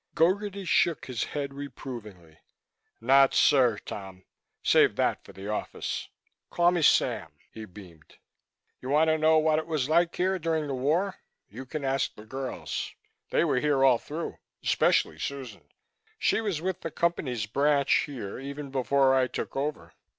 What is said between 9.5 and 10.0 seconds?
it was